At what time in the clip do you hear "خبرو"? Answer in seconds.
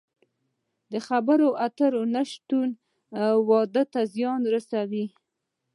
1.07-1.47